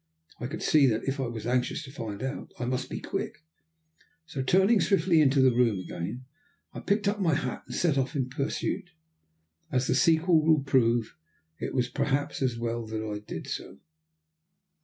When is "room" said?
5.53-5.77